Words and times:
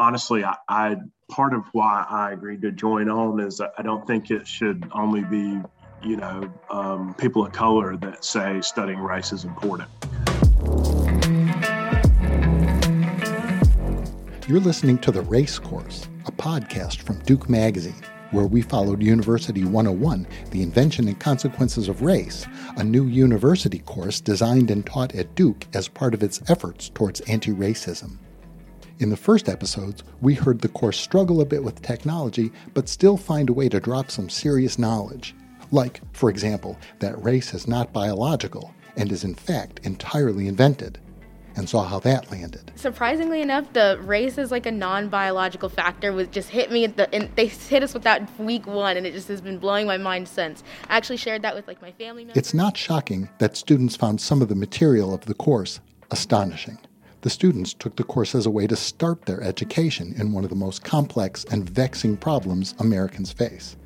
honestly, 0.00 0.42
I, 0.44 0.56
I 0.68 0.96
part 1.28 1.52
of 1.52 1.64
why 1.72 2.04
I 2.08 2.32
agreed 2.32 2.62
to 2.62 2.72
join 2.72 3.08
on 3.08 3.38
is 3.38 3.60
I 3.60 3.82
don't 3.82 4.04
think 4.06 4.30
it 4.30 4.48
should 4.48 4.90
only 4.92 5.22
be, 5.22 5.60
you 6.02 6.16
know, 6.16 6.50
um, 6.70 7.14
people 7.14 7.44
of 7.44 7.52
color 7.52 7.96
that 7.98 8.24
say 8.24 8.60
studying 8.62 8.98
race 8.98 9.30
is 9.32 9.44
important. 9.44 9.88
You're 14.48 14.58
listening 14.58 14.98
to 14.98 15.12
The 15.12 15.22
Race 15.28 15.58
Course, 15.60 16.08
a 16.26 16.32
podcast 16.32 17.02
from 17.02 17.20
Duke 17.20 17.48
Magazine, 17.48 18.02
where 18.32 18.46
we 18.46 18.62
followed 18.62 19.02
University 19.02 19.64
101 19.64 20.26
The 20.50 20.62
Invention 20.62 21.06
and 21.06 21.20
Consequences 21.20 21.88
of 21.88 22.02
Race, 22.02 22.46
a 22.76 22.82
new 22.82 23.04
university 23.04 23.80
course 23.80 24.20
designed 24.20 24.70
and 24.72 24.84
taught 24.84 25.14
at 25.14 25.34
Duke 25.36 25.66
as 25.74 25.86
part 25.86 26.14
of 26.14 26.22
its 26.22 26.40
efforts 26.48 26.88
towards 26.88 27.20
anti 27.22 27.52
racism. 27.52 28.18
In 29.00 29.08
the 29.08 29.16
first 29.16 29.48
episodes, 29.48 30.02
we 30.20 30.34
heard 30.34 30.60
the 30.60 30.68
course 30.68 31.00
struggle 31.00 31.40
a 31.40 31.46
bit 31.46 31.64
with 31.64 31.80
technology, 31.80 32.52
but 32.74 32.86
still 32.86 33.16
find 33.16 33.48
a 33.48 33.52
way 33.54 33.66
to 33.70 33.80
drop 33.80 34.10
some 34.10 34.28
serious 34.28 34.78
knowledge. 34.78 35.34
Like, 35.72 36.02
for 36.12 36.28
example, 36.28 36.78
that 36.98 37.24
race 37.24 37.54
is 37.54 37.66
not 37.66 37.94
biological 37.94 38.74
and 38.98 39.10
is 39.10 39.24
in 39.24 39.34
fact 39.34 39.80
entirely 39.84 40.48
invented 40.48 40.98
and 41.56 41.66
saw 41.66 41.82
how 41.82 41.98
that 42.00 42.30
landed. 42.30 42.72
Surprisingly 42.74 43.40
enough, 43.40 43.72
the 43.72 43.98
race 44.02 44.36
is 44.36 44.50
like 44.50 44.66
a 44.66 44.70
non-biological 44.70 45.70
factor 45.70 46.12
was 46.12 46.28
just 46.28 46.50
hit 46.50 46.70
me 46.70 46.84
at 46.84 46.98
the 46.98 47.12
and 47.14 47.34
they 47.36 47.46
hit 47.46 47.82
us 47.82 47.94
with 47.94 48.02
that 48.02 48.28
week 48.38 48.66
one 48.66 48.98
and 48.98 49.06
it 49.06 49.14
just 49.14 49.28
has 49.28 49.40
been 49.40 49.58
blowing 49.58 49.86
my 49.86 49.96
mind 49.96 50.28
since. 50.28 50.62
I 50.90 50.98
actually 50.98 51.16
shared 51.16 51.40
that 51.40 51.54
with 51.54 51.66
like 51.66 51.80
my 51.80 51.92
family 51.92 52.24
members. 52.24 52.36
It's 52.36 52.52
not 52.52 52.76
shocking 52.76 53.30
that 53.38 53.56
students 53.56 53.96
found 53.96 54.20
some 54.20 54.42
of 54.42 54.48
the 54.48 54.54
material 54.54 55.14
of 55.14 55.24
the 55.24 55.34
course 55.34 55.80
astonishing. 56.10 56.76
The 57.22 57.30
students 57.30 57.74
took 57.74 57.96
the 57.96 58.04
course 58.04 58.34
as 58.34 58.46
a 58.46 58.50
way 58.50 58.66
to 58.66 58.76
start 58.76 59.26
their 59.26 59.42
education 59.42 60.14
in 60.16 60.32
one 60.32 60.44
of 60.44 60.50
the 60.50 60.56
most 60.56 60.84
complex 60.84 61.44
and 61.50 61.68
vexing 61.68 62.16
problems 62.16 62.74
Americans 62.78 63.32
face. 63.32 63.76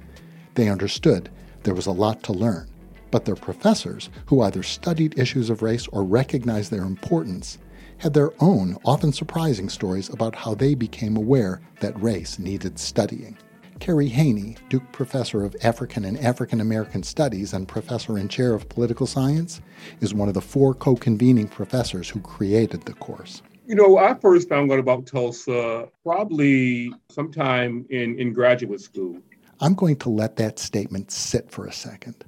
They 0.55 0.69
understood 0.69 1.31
there 1.65 1.75
was 1.75 1.87
a 1.87 1.93
lot 1.93 2.23
to 2.25 2.33
learn 2.33 2.69
but 3.15 3.25
their 3.25 3.37
professors, 3.37 4.11
who 4.27 4.41
either 4.41 4.65
studied 4.65 5.17
issues 5.17 5.49
of 5.49 5.63
race 5.63 5.87
or 5.93 6.03
recognized 6.03 6.73
their 6.73 6.83
importance, 6.83 7.59
had 7.99 8.13
their 8.13 8.33
own, 8.43 8.77
often 8.85 9.13
surprising 9.13 9.69
stories 9.69 10.09
about 10.09 10.35
how 10.35 10.53
they 10.53 10.75
became 10.75 11.17
aware 11.17 11.61
that 11.79 12.03
race 12.03 12.41
needed 12.41 12.77
studying. 12.77 13.39
Kerry 13.85 14.09
Haynie, 14.09 14.57
Duke 14.71 14.93
Professor 14.93 15.45
of 15.45 15.55
African 15.63 16.07
and 16.07 16.19
African 16.21 16.59
American 16.63 17.03
Studies 17.03 17.53
and 17.53 17.69
Professor 17.69 18.17
and 18.17 18.31
Chair 18.31 18.55
of 18.55 18.67
Political 18.71 19.07
Science, 19.07 19.61
is 20.01 20.15
one 20.15 20.27
of 20.27 20.33
the 20.33 20.41
four 20.41 20.73
co 20.73 20.97
convening 20.97 21.47
professors 21.47 22.09
who 22.09 22.19
created 22.21 22.87
the 22.87 22.95
course. 22.95 23.43
You 23.67 23.75
know, 23.75 23.99
I 23.99 24.15
first 24.15 24.49
found 24.49 24.73
out 24.73 24.79
about 24.79 25.05
Tulsa 25.05 25.87
probably 26.03 26.95
sometime 27.11 27.85
in, 27.91 28.19
in 28.19 28.33
graduate 28.33 28.81
school. 28.81 29.19
I'm 29.61 29.75
going 29.75 29.97
to 29.97 30.09
let 30.09 30.37
that 30.37 30.59
statement 30.59 31.11
sit 31.11 31.51
for 31.51 31.67
a 31.67 31.73
second. 31.73 32.25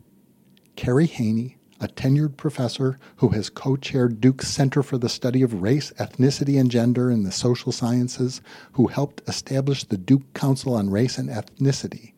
Kerry 0.76 1.06
Haynie, 1.06 1.56
a 1.80 1.88
tenured 1.88 2.36
professor 2.36 2.98
who 3.16 3.28
has 3.30 3.50
co 3.50 3.76
chaired 3.76 4.20
Duke's 4.20 4.48
Center 4.48 4.82
for 4.82 4.98
the 4.98 5.08
Study 5.08 5.42
of 5.42 5.62
Race, 5.62 5.92
Ethnicity, 5.98 6.58
and 6.58 6.70
Gender 6.70 7.10
in 7.10 7.22
the 7.22 7.32
Social 7.32 7.72
Sciences, 7.72 8.40
who 8.72 8.86
helped 8.86 9.28
establish 9.28 9.84
the 9.84 9.98
Duke 9.98 10.32
Council 10.34 10.74
on 10.74 10.90
Race 10.90 11.18
and 11.18 11.28
Ethnicity, 11.28 12.12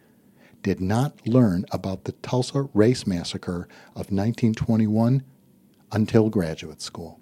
did 0.62 0.80
not 0.80 1.26
learn 1.26 1.64
about 1.70 2.04
the 2.04 2.12
Tulsa 2.12 2.68
Race 2.74 3.06
Massacre 3.06 3.68
of 3.90 4.10
1921 4.12 5.22
until 5.92 6.30
graduate 6.30 6.82
school. 6.82 7.20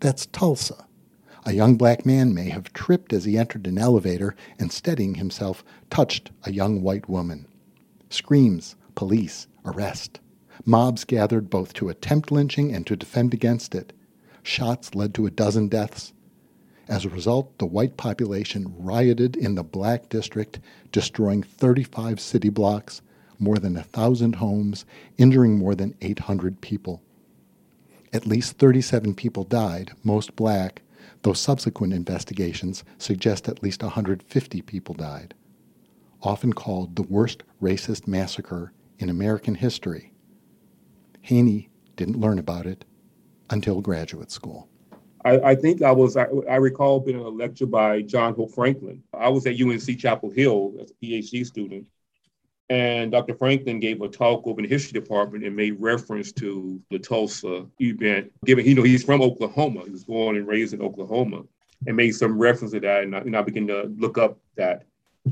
That's 0.00 0.26
Tulsa. 0.26 0.86
A 1.44 1.52
young 1.52 1.76
black 1.76 2.04
man 2.04 2.34
may 2.34 2.48
have 2.48 2.72
tripped 2.72 3.12
as 3.12 3.24
he 3.24 3.38
entered 3.38 3.66
an 3.66 3.78
elevator 3.78 4.34
and, 4.58 4.72
steadying 4.72 5.14
himself, 5.14 5.64
touched 5.90 6.30
a 6.42 6.52
young 6.52 6.82
white 6.82 7.08
woman. 7.08 7.46
Screams, 8.10 8.74
police, 8.96 9.46
arrest. 9.64 10.20
Mobs 10.64 11.04
gathered 11.04 11.50
both 11.50 11.72
to 11.74 11.88
attempt 11.88 12.32
lynching 12.32 12.74
and 12.74 12.86
to 12.86 12.96
defend 12.96 13.34
against 13.34 13.74
it. 13.74 13.92
Shots 14.42 14.94
led 14.94 15.14
to 15.14 15.26
a 15.26 15.30
dozen 15.30 15.68
deaths. 15.68 16.12
As 16.88 17.04
a 17.04 17.10
result, 17.10 17.58
the 17.58 17.66
white 17.66 17.96
population 17.96 18.72
rioted 18.78 19.36
in 19.36 19.56
the 19.56 19.64
black 19.64 20.08
district, 20.08 20.60
destroying 20.92 21.42
35 21.42 22.20
city 22.20 22.48
blocks, 22.48 23.02
more 23.38 23.58
than 23.58 23.76
a 23.76 23.82
thousand 23.82 24.36
homes, 24.36 24.86
injuring 25.18 25.58
more 25.58 25.74
than 25.74 25.94
800 26.00 26.60
people. 26.60 27.02
At 28.12 28.26
least 28.26 28.56
37 28.58 29.14
people 29.14 29.44
died, 29.44 29.92
most 30.04 30.36
black, 30.36 30.82
though 31.22 31.32
subsequent 31.32 31.92
investigations 31.92 32.84
suggest 32.98 33.48
at 33.48 33.62
least 33.62 33.82
150 33.82 34.62
people 34.62 34.94
died. 34.94 35.34
Often 36.22 36.52
called 36.54 36.96
the 36.96 37.02
worst 37.02 37.42
racist 37.60 38.06
massacre 38.06 38.72
in 38.98 39.10
American 39.10 39.56
history. 39.56 40.12
Haynie 41.26 41.68
didn't 41.96 42.20
learn 42.20 42.38
about 42.38 42.66
it 42.66 42.84
until 43.50 43.80
graduate 43.80 44.30
school. 44.30 44.68
I, 45.24 45.40
I 45.40 45.54
think 45.56 45.82
I 45.82 45.90
was, 45.90 46.16
I, 46.16 46.26
I, 46.48 46.56
recall 46.56 47.00
being 47.00 47.18
in 47.18 47.26
a 47.26 47.28
lecture 47.28 47.66
by 47.66 48.02
John 48.02 48.32
Hope 48.34 48.54
Franklin. 48.54 49.02
I 49.12 49.28
was 49.28 49.44
at 49.44 49.60
UNC 49.60 49.98
Chapel 49.98 50.30
Hill 50.30 50.74
as 50.80 50.92
a 50.92 50.94
PhD 51.04 51.44
student. 51.44 51.88
And 52.68 53.10
Dr. 53.10 53.34
Franklin 53.34 53.80
gave 53.80 54.02
a 54.02 54.08
talk 54.08 54.46
over 54.46 54.60
in 54.60 54.64
the 54.64 54.68
history 54.68 55.00
department 55.00 55.44
and 55.44 55.56
made 55.56 55.80
reference 55.80 56.30
to 56.32 56.80
the 56.90 56.98
Tulsa 56.98 57.66
event, 57.80 58.30
given, 58.44 58.64
you 58.64 58.74
know, 58.76 58.82
he's 58.82 59.04
from 59.04 59.20
Oklahoma. 59.20 59.82
He 59.84 59.90
was 59.90 60.04
born 60.04 60.36
and 60.36 60.46
raised 60.46 60.74
in 60.74 60.80
Oklahoma 60.80 61.42
and 61.88 61.96
made 61.96 62.12
some 62.12 62.38
reference 62.38 62.72
to 62.72 62.80
that. 62.80 63.02
And 63.02 63.16
I, 63.16 63.18
and 63.20 63.36
I 63.36 63.42
began 63.42 63.66
to 63.66 63.92
look 63.98 64.16
up 64.16 64.38
that. 64.56 64.84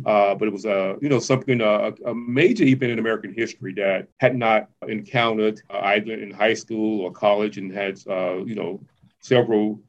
Uh, 0.04 0.34
but 0.34 0.48
it 0.48 0.52
was 0.52 0.64
a 0.64 0.96
you 1.00 1.08
know 1.08 1.18
something 1.18 1.60
uh, 1.60 1.90
a 2.06 2.14
major 2.14 2.64
event 2.64 2.92
in 2.92 2.98
American 2.98 3.32
history 3.32 3.72
that 3.74 4.08
had 4.18 4.36
not 4.36 4.68
encountered 4.88 5.60
uh, 5.70 5.80
either 5.84 6.14
in 6.14 6.30
high 6.30 6.54
school 6.54 7.00
or 7.00 7.12
college 7.12 7.58
and 7.58 7.72
had 7.72 7.98
uh, 8.08 8.44
you 8.44 8.54
know 8.54 8.80
several 9.20 9.80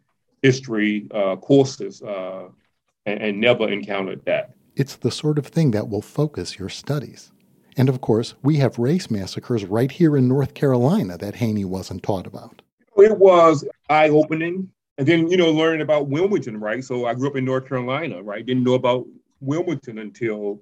history 0.42 1.08
uh, 1.12 1.36
courses 1.38 2.02
and, 2.02 3.22
and 3.22 3.40
never 3.40 3.68
encountered 3.68 4.24
that. 4.26 4.52
It's 4.76 4.96
the 4.96 5.12
sort 5.12 5.38
of 5.38 5.48
thing 5.48 5.72
that 5.72 5.90
will 5.90 6.02
focus 6.02 6.60
your 6.60 6.70
studies. 6.70 7.32
And 7.78 7.90
of 7.90 8.02
course, 8.02 8.36
we 8.42 8.58
have 8.58 8.80
race 8.80 9.12
massacres 9.12 9.66
right 9.66 9.92
here 9.92 10.16
in 10.16 10.28
North 10.28 10.54
Carolina 10.54 11.18
that 11.18 11.36
Haynie 11.36 11.66
wasn't 11.66 12.04
taught 12.04 12.28
about. 12.28 12.62
It 12.98 13.18
was 13.18 13.66
eye 13.90 14.10
opening. 14.10 14.70
And 14.98 15.06
then, 15.06 15.28
you 15.28 15.36
know, 15.36 15.52
learning 15.52 15.82
about 15.82 16.08
Wilmington, 16.08 16.58
right? 16.58 16.82
So 16.82 17.06
I 17.06 17.14
grew 17.14 17.28
up 17.30 17.36
in 17.36 17.44
North 17.44 17.68
Carolina, 17.68 18.24
right? 18.24 18.46
Didn't 18.46 18.64
know 18.64 18.76
about 18.76 19.06
Wilmington 19.46 20.00
until 20.00 20.62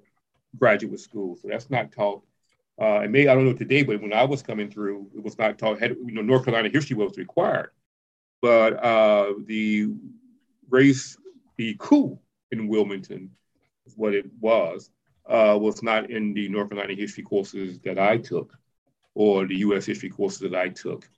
graduate 0.58 1.00
school. 1.00 1.36
So 1.36 1.48
that's 1.48 1.70
not 1.70 1.92
taught. 1.92 2.22
Uh, 2.80 3.00
and 3.00 3.12
maybe 3.12 3.28
I 3.28 3.34
don't 3.34 3.44
know 3.44 3.52
today, 3.52 3.82
but 3.82 4.02
when 4.02 4.12
I 4.12 4.24
was 4.24 4.42
coming 4.42 4.70
through, 4.70 5.08
it 5.16 5.22
was 5.22 5.38
not 5.38 5.58
taught. 5.58 5.78
Had 5.78 5.96
you 6.04 6.12
know, 6.12 6.22
North 6.22 6.44
Carolina 6.44 6.68
history 6.68 6.96
was 6.96 7.16
required, 7.16 7.70
but 8.42 8.72
uh, 8.82 9.34
the 9.46 9.88
race, 10.68 11.16
the 11.56 11.76
coup 11.78 12.18
in 12.50 12.66
Wilmington, 12.66 13.30
is 13.86 13.94
what 13.96 14.12
it 14.12 14.26
was, 14.40 14.90
uh, 15.26 15.56
was 15.60 15.82
not 15.82 16.10
in 16.10 16.34
the 16.34 16.48
North 16.48 16.70
Carolina 16.70 16.94
history 16.94 17.22
courses 17.22 17.78
that 17.80 17.98
I 17.98 18.18
took, 18.18 18.58
or 19.14 19.46
the 19.46 19.58
U.S. 19.58 19.86
history 19.86 20.10
courses 20.10 20.40
that 20.40 20.54
I 20.56 20.68
took. 20.68 21.08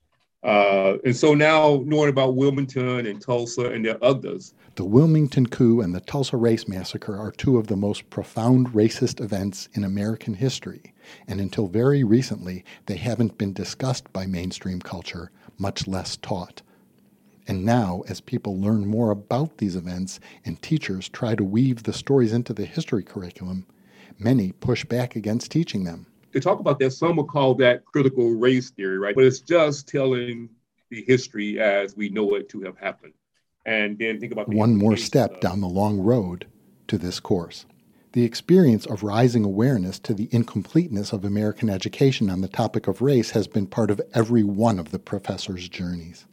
Uh, 0.43 0.99
and 1.05 1.17
so 1.17 1.35
now 1.35 1.83
knowing 1.87 2.11
about 2.11 2.37
Wilmington 2.37 3.07
and 3.07 3.21
Tulsa 3.21 3.71
and 3.73 3.85
the 3.85 4.03
others. 4.05 4.55
The 4.77 4.85
Wilmington 4.85 5.47
coup 5.47 5.81
and 5.81 5.95
the 5.95 6.01
Tulsa 6.01 6.37
Race 6.37 6.69
Massacre 6.69 7.17
are 7.17 7.33
two 7.33 7.57
of 7.57 7.69
the 7.69 7.77
most 7.77 8.11
profound 8.11 8.75
racist 8.75 9.23
events 9.25 9.71
in 9.73 9.85
American 9.85 10.35
history, 10.35 10.93
and 11.27 11.41
until 11.41 11.67
very 11.67 12.05
recently, 12.05 12.63
they 12.85 12.97
haven't 12.97 13.39
been 13.39 13.55
discussed 13.55 14.13
by 14.13 14.27
mainstream 14.27 14.81
culture, 14.81 15.31
much 15.57 15.87
less 15.87 16.19
taught. 16.19 16.61
And 17.49 17.65
now, 17.65 18.03
as 18.07 18.21
people 18.21 18.61
learn 18.61 18.87
more 18.87 19.11
about 19.11 19.57
these 19.57 19.77
events 19.77 20.21
and 20.45 20.61
teachers 20.61 21.09
try 21.09 21.35
to 21.35 21.43
weave 21.43 21.85
the 21.85 21.95
stories 21.95 22.35
into 22.35 22.53
the 22.53 22.67
history 22.67 23.03
curriculum, 23.03 23.65
many 24.19 24.53
push 24.53 24.85
back 24.85 25.17
against 25.17 25.51
teaching 25.51 25.85
them 25.85 26.05
to 26.33 26.41
talk 26.41 26.61
about 26.61 26.79
that, 26.81 26.91
some 26.91 27.17
would 27.17 27.29
call 27.29 27.55
that 27.55 27.87
critical 27.87 28.35
race 28.35 28.69
theory, 28.69 28.99
right? 28.99 29.15
But 29.15 29.25
it's 29.25 29.41
just 29.41 29.89
telling 29.89 30.51
the 30.91 31.03
history 31.07 31.59
as 31.59 31.97
we 31.97 32.11
know 32.11 32.35
it 32.35 32.51
to 32.51 32.61
have 32.61 32.77
happened. 32.77 33.15
And 33.67 33.99
then 33.99 34.21
think 34.21 34.33
about 34.33 34.49
one 34.49 34.77
more 34.77 34.97
step 34.97 35.41
down 35.41 35.61
the 35.61 35.67
long 35.67 35.99
road 35.99 36.47
to 36.87 36.97
this 36.97 37.21
course. 37.21 37.67
The 38.13 38.25
experience 38.25 38.87
of 38.87 39.03
rising 39.03 39.45
awareness 39.45 39.99
to 39.99 40.15
the 40.15 40.29
incompleteness 40.31 41.13
of 41.13 41.25
American 41.25 41.69
education 41.69 42.31
on 42.31 42.41
the 42.41 42.49
topic 42.49 42.87
of 42.87 43.03
race 43.03 43.33
has 43.33 43.47
been 43.47 43.67
part 43.67 43.91
of 43.91 44.01
every 44.15 44.43
one 44.43 44.79
of 44.79 44.91
the 44.91 44.99
professor's 44.99 45.69
journeys. 45.69 46.27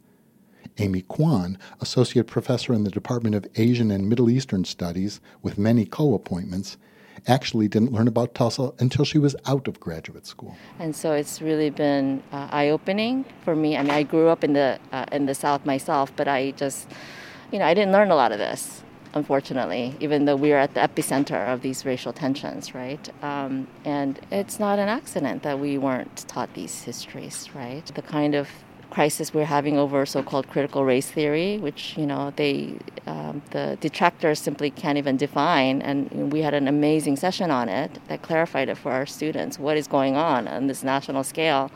Aimee 0.78 1.02
Kwon, 1.02 1.58
Associate 1.80 2.26
Professor 2.26 2.72
in 2.72 2.84
the 2.84 2.90
Department 2.90 3.34
of 3.34 3.46
Asian 3.56 3.90
and 3.90 4.08
Middle 4.08 4.30
Eastern 4.30 4.64
Studies, 4.64 5.20
with 5.42 5.58
many 5.58 5.84
co 5.84 6.14
appointments, 6.14 6.78
actually 7.26 7.68
didn't 7.68 7.92
learn 7.92 8.08
about 8.08 8.34
Tulsa 8.34 8.72
until 8.78 9.04
she 9.04 9.18
was 9.18 9.36
out 9.46 9.68
of 9.68 9.80
graduate 9.80 10.26
school. 10.26 10.56
And 10.78 10.94
so 10.94 11.12
it's 11.12 11.40
really 11.40 11.70
been 11.70 12.22
uh, 12.32 12.48
eye-opening 12.50 13.24
for 13.44 13.54
me. 13.54 13.76
I 13.76 13.82
mean, 13.82 13.90
I 13.90 14.02
grew 14.02 14.28
up 14.28 14.44
in 14.44 14.52
the 14.52 14.78
uh, 14.92 15.06
in 15.12 15.26
the 15.26 15.34
South 15.34 15.64
myself, 15.64 16.14
but 16.16 16.28
I 16.28 16.52
just, 16.52 16.90
you 17.54 17.60
know, 17.60 17.66
I 17.66 17.72
didn't 17.72 17.92
learn 17.92 18.10
a 18.10 18.16
lot 18.16 18.32
of 18.32 18.38
this. 18.38 18.82
unfortunately, 19.14 19.94
even 20.00 20.24
though 20.24 20.34
we 20.36 20.52
are 20.52 20.58
at 20.58 20.74
the 20.74 20.80
epicenter 20.80 21.46
of 21.52 21.62
these 21.62 21.86
racial 21.86 22.12
tensions, 22.12 22.74
right? 22.74 23.08
Um, 23.22 23.68
and 23.84 24.18
it's 24.32 24.58
not 24.58 24.78
an 24.80 24.88
accident 24.88 25.44
that 25.44 25.58
we 25.60 25.78
weren't 25.78 26.16
taught 26.28 26.52
these 26.54 26.82
histories, 26.82 27.48
right? 27.54 27.86
The 27.94 28.02
kind 28.02 28.34
of 28.34 28.48
crisis 28.90 29.32
we're 29.32 29.44
having 29.44 29.78
over 29.78 30.04
so-called 30.04 30.48
critical 30.48 30.84
race 30.84 31.10
theory, 31.10 31.58
which 31.58 31.96
you 31.96 32.06
know 32.06 32.32
they 32.36 32.76
um, 33.06 33.42
the 33.50 33.78
detractors 33.80 34.38
simply 34.40 34.70
can't 34.70 34.98
even 34.98 35.16
define. 35.16 35.80
And 35.82 36.32
we 36.32 36.42
had 36.42 36.54
an 36.54 36.66
amazing 36.68 37.16
session 37.16 37.50
on 37.50 37.68
it 37.68 38.00
that 38.08 38.22
clarified 38.22 38.68
it 38.68 38.76
for 38.76 38.92
our 38.92 39.06
students 39.06 39.58
what 39.58 39.76
is 39.76 39.86
going 39.86 40.16
on 40.16 40.48
on 40.48 40.66
this 40.66 40.82
national 40.82 41.24
scale. 41.24 41.70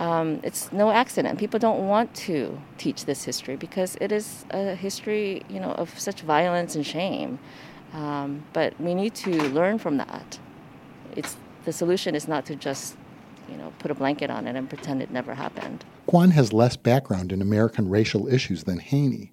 Um, 0.00 0.40
it's 0.42 0.72
no 0.72 0.90
accident. 0.90 1.38
People 1.38 1.60
don't 1.60 1.86
want 1.86 2.14
to 2.14 2.58
teach 2.78 3.04
this 3.04 3.22
history 3.22 3.56
because 3.56 3.98
it 4.00 4.10
is 4.10 4.46
a 4.48 4.74
history, 4.74 5.42
you 5.50 5.60
know, 5.60 5.72
of 5.72 5.96
such 5.98 6.22
violence 6.22 6.74
and 6.74 6.86
shame. 6.86 7.38
Um, 7.92 8.42
but 8.54 8.80
we 8.80 8.94
need 8.94 9.14
to 9.16 9.30
learn 9.50 9.78
from 9.78 9.98
that. 9.98 10.38
It's 11.16 11.36
the 11.66 11.72
solution 11.72 12.14
is 12.14 12.26
not 12.26 12.46
to 12.46 12.56
just, 12.56 12.96
you 13.46 13.58
know, 13.58 13.74
put 13.78 13.90
a 13.90 13.94
blanket 13.94 14.30
on 14.30 14.46
it 14.46 14.56
and 14.56 14.70
pretend 14.70 15.02
it 15.02 15.10
never 15.10 15.34
happened. 15.34 15.84
Kwon 16.08 16.32
has 16.32 16.50
less 16.50 16.76
background 16.76 17.30
in 17.30 17.42
American 17.42 17.90
racial 17.90 18.26
issues 18.26 18.64
than 18.64 18.78
Haynie, 18.78 19.32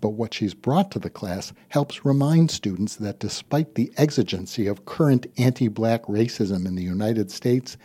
but 0.00 0.10
what 0.10 0.34
she's 0.34 0.52
brought 0.52 0.90
to 0.90 0.98
the 0.98 1.10
class 1.10 1.52
helps 1.68 2.04
remind 2.04 2.50
students 2.50 2.96
that 2.96 3.20
despite 3.20 3.76
the 3.76 3.92
exigency 3.96 4.66
of 4.66 4.84
current 4.84 5.28
anti 5.36 5.68
black 5.68 6.02
racism 6.06 6.66
in 6.66 6.74
the 6.74 6.82
United 6.82 7.30
States, 7.30 7.76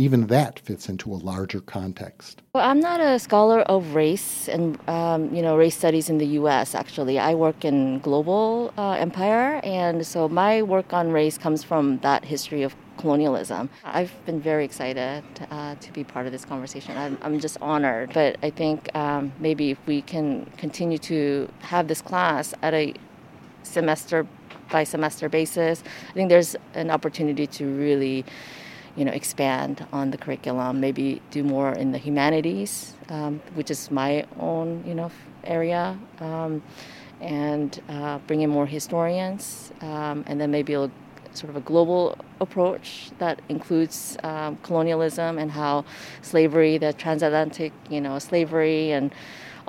even 0.00 0.28
that 0.28 0.58
fits 0.60 0.88
into 0.88 1.12
a 1.12 1.18
larger 1.30 1.60
context. 1.60 2.40
Well, 2.54 2.66
I'm 2.66 2.80
not 2.80 3.00
a 3.00 3.18
scholar 3.18 3.60
of 3.74 3.94
race 3.94 4.48
and 4.48 4.78
um, 4.88 5.34
you 5.34 5.42
know 5.42 5.58
race 5.58 5.76
studies 5.76 6.08
in 6.08 6.16
the 6.16 6.26
U.S. 6.40 6.74
Actually, 6.74 7.18
I 7.18 7.34
work 7.34 7.66
in 7.66 7.98
global 7.98 8.72
uh, 8.78 8.92
empire, 8.92 9.60
and 9.62 10.06
so 10.06 10.26
my 10.26 10.62
work 10.62 10.94
on 10.94 11.12
race 11.12 11.36
comes 11.36 11.62
from 11.62 11.98
that 11.98 12.24
history 12.24 12.62
of 12.62 12.74
colonialism. 12.96 13.68
I've 13.84 14.12
been 14.24 14.40
very 14.40 14.64
excited 14.64 15.22
uh, 15.50 15.74
to 15.74 15.92
be 15.92 16.02
part 16.02 16.24
of 16.24 16.32
this 16.32 16.46
conversation. 16.46 16.96
I'm, 16.96 17.18
I'm 17.20 17.38
just 17.38 17.58
honored. 17.60 18.12
But 18.14 18.36
I 18.42 18.50
think 18.50 18.94
um, 18.94 19.32
maybe 19.38 19.70
if 19.70 19.78
we 19.86 20.00
can 20.02 20.46
continue 20.56 20.98
to 21.12 21.48
have 21.60 21.88
this 21.88 22.00
class 22.00 22.54
at 22.62 22.72
a 22.74 22.94
semester 23.62 24.26
by 24.70 24.84
semester 24.84 25.28
basis, 25.28 25.82
I 26.10 26.12
think 26.12 26.28
there's 26.28 26.56
an 26.74 26.90
opportunity 26.90 27.46
to 27.46 27.64
really 27.66 28.24
you 28.96 29.04
know, 29.04 29.12
expand 29.12 29.86
on 29.92 30.10
the 30.10 30.18
curriculum, 30.18 30.80
maybe 30.80 31.22
do 31.30 31.42
more 31.42 31.72
in 31.72 31.92
the 31.92 31.98
humanities, 31.98 32.94
um, 33.08 33.40
which 33.54 33.70
is 33.70 33.90
my 33.90 34.26
own, 34.38 34.82
you 34.86 34.94
know, 34.94 35.10
area, 35.44 35.98
um, 36.20 36.62
and 37.20 37.80
uh, 37.88 38.18
bring 38.26 38.40
in 38.40 38.50
more 38.50 38.66
historians, 38.66 39.72
um, 39.80 40.24
and 40.26 40.40
then 40.40 40.50
maybe 40.50 40.74
a, 40.74 40.90
sort 41.32 41.50
of 41.50 41.56
a 41.56 41.60
global 41.60 42.16
approach 42.40 43.10
that 43.18 43.40
includes 43.48 44.16
um, 44.24 44.56
colonialism 44.62 45.38
and 45.38 45.50
how 45.50 45.84
slavery, 46.22 46.76
the 46.78 46.92
transatlantic, 46.92 47.72
you 47.88 48.00
know, 48.00 48.18
slavery, 48.18 48.90
and 48.90 49.14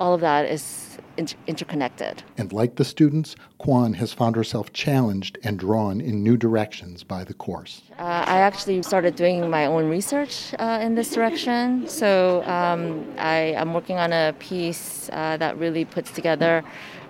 all 0.00 0.14
of 0.14 0.20
that 0.20 0.46
is 0.46 0.81
inter- 1.16 1.36
interconnected. 1.46 2.22
And 2.36 2.52
like 2.52 2.76
the 2.76 2.84
students, 2.84 3.36
Kwon 3.60 3.94
has 3.96 4.12
found 4.12 4.36
herself 4.36 4.72
challenged 4.72 5.38
and 5.44 5.58
drawn 5.58 6.00
in 6.00 6.22
new 6.22 6.36
directions 6.36 7.04
by 7.04 7.24
the 7.24 7.34
course. 7.34 7.82
Uh, 7.98 8.02
I 8.02 8.38
actually 8.38 8.82
started 8.82 9.16
doing 9.16 9.48
my 9.48 9.66
own 9.66 9.88
research 9.88 10.54
uh, 10.58 10.78
in 10.82 10.94
this 10.94 11.10
direction. 11.10 11.88
So 11.88 12.42
um, 12.44 13.06
I, 13.18 13.54
am 13.56 13.74
working 13.74 13.98
on 13.98 14.12
a 14.12 14.34
piece 14.38 15.10
uh, 15.12 15.36
that 15.38 15.58
really 15.58 15.84
puts 15.84 16.10
together 16.10 16.64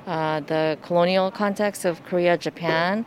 uh, 0.06 0.40
the 0.40 0.78
colonial 0.82 1.30
context 1.30 1.84
of 1.84 2.04
Korea, 2.04 2.36
Japan, 2.36 3.04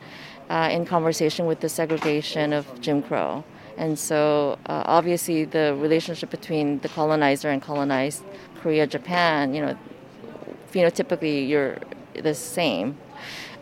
uh, 0.50 0.70
in 0.72 0.86
conversation 0.86 1.46
with 1.46 1.60
the 1.60 1.70
segregation 1.70 2.54
of 2.54 2.66
Jim 2.82 3.02
Crow. 3.02 3.44
And 3.78 4.00
so, 4.00 4.58
uh, 4.68 4.84
obviously, 4.86 5.44
the 5.44 5.76
relationship 5.80 6.30
between 6.30 6.80
the 6.80 6.90
colonizer 6.90 7.50
and 7.50 7.62
colonized 7.62 8.24
Korea, 8.62 8.88
Japan, 8.88 9.54
you 9.54 9.62
know, 9.62 9.78
phenotypically 10.76 11.48
you're 11.48 11.78
the 12.14 12.36
same. 12.36 12.98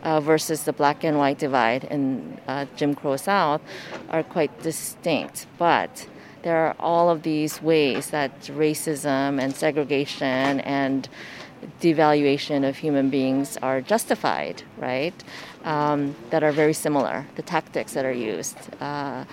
Uh, 0.02 0.20
versus 0.20 0.64
the 0.64 0.72
black 0.74 1.02
and 1.02 1.16
white 1.16 1.38
divide 1.38 1.84
in 1.84 2.38
uh, 2.46 2.66
Jim 2.76 2.94
Crow 2.94 3.16
South 3.16 3.62
are 4.10 4.22
quite 4.22 4.52
distinct. 4.62 5.46
But 5.56 6.06
there 6.42 6.58
are 6.66 6.76
all 6.78 7.08
of 7.08 7.22
these 7.22 7.62
ways 7.62 8.10
that 8.10 8.38
racism 8.42 9.40
and 9.40 9.56
segregation 9.56 10.60
and 10.60 11.08
devaluation 11.80 12.68
of 12.68 12.76
human 12.76 13.08
beings 13.08 13.56
are 13.62 13.80
justified, 13.80 14.62
right? 14.76 15.14
Um, 15.64 16.14
that 16.28 16.42
are 16.42 16.52
very 16.52 16.74
similar, 16.74 17.26
the 17.36 17.42
tactics 17.42 17.94
that 17.94 18.04
are 18.04 18.12
used. 18.12 18.58
Uh, 18.82 19.24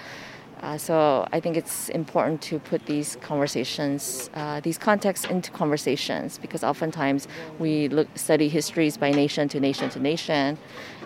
uh, 0.61 0.77
so 0.77 1.27
I 1.31 1.39
think 1.39 1.57
it's 1.57 1.89
important 1.89 2.41
to 2.43 2.59
put 2.59 2.85
these 2.85 3.17
conversations, 3.21 4.29
uh, 4.35 4.59
these 4.59 4.77
contexts 4.77 5.25
into 5.25 5.49
conversations 5.51 6.37
because 6.37 6.63
oftentimes 6.63 7.27
we 7.57 7.87
look 7.87 8.07
study 8.15 8.47
histories 8.47 8.95
by 8.95 9.11
nation 9.11 9.49
to 9.49 9.59
nation 9.59 9.89
to 9.89 9.99
nation, 9.99 10.57